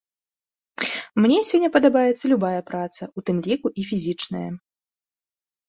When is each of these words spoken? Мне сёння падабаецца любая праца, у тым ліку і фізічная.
Мне 1.25 1.37
сёння 1.49 1.69
падабаецца 1.75 2.25
любая 2.33 2.61
праца, 2.71 3.03
у 3.17 3.27
тым 3.29 3.37
ліку 3.51 3.67
і 3.79 3.89
фізічная. 3.93 4.45